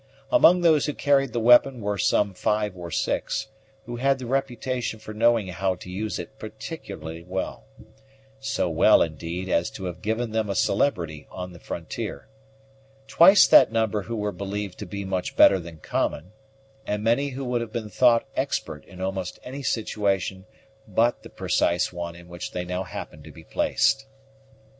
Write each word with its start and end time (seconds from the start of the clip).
Among 0.31 0.61
those 0.61 0.87
who 0.87 0.95
carried 0.95 1.31
the 1.31 1.39
weapon 1.39 1.79
were 1.79 1.99
some 1.99 2.33
five 2.33 2.75
or 2.75 2.89
six, 2.89 3.49
who 3.85 3.97
had 3.97 4.19
reputation 4.19 4.97
for 4.97 5.13
knowing 5.13 5.49
how 5.49 5.75
to 5.75 5.91
use 5.91 6.17
it 6.17 6.39
particularly 6.39 7.21
well 7.23 7.65
so 8.39 8.67
well, 8.67 9.03
indeed, 9.03 9.47
as 9.47 9.69
to 9.69 9.83
have 9.85 10.01
given 10.01 10.31
them 10.31 10.49
a 10.49 10.55
celebrity 10.55 11.27
on 11.29 11.53
the 11.53 11.59
frontier; 11.59 12.27
twice 13.05 13.45
that 13.49 13.71
number 13.71 14.01
who 14.01 14.15
were 14.15 14.31
believed 14.31 14.79
to 14.79 14.87
be 14.87 15.05
much 15.05 15.35
better 15.35 15.59
than 15.59 15.77
common; 15.77 16.31
and 16.87 17.03
many 17.03 17.29
who 17.29 17.45
would 17.45 17.61
have 17.61 17.71
been 17.71 17.91
thought 17.91 18.25
expert 18.35 18.83
in 18.85 19.01
almost 19.01 19.37
any 19.43 19.61
situation 19.61 20.47
but 20.87 21.21
the 21.21 21.29
precise 21.29 21.93
one 21.93 22.15
in 22.15 22.27
which 22.27 22.53
they 22.53 22.65
now 22.65 22.81
happened 22.81 23.23
to 23.23 23.31
be 23.31 23.43
placed. 23.43 24.07